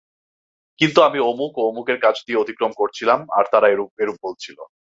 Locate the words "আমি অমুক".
1.01-1.51